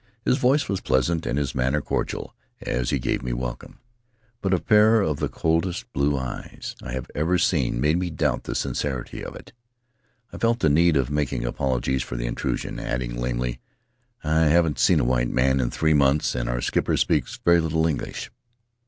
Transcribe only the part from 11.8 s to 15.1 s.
for the intrusion, adding, lamely, "I haven't seen a